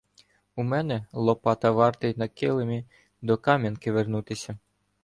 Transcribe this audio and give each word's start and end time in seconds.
—У 0.55 0.63
мене 0.63 1.05
Лопата 1.13 1.71
вартий 1.71 2.13
на 2.17 2.27
килимі 2.27 2.85
до 3.21 3.37
Кам'янки 3.37 3.91
вернутися. 3.91 4.57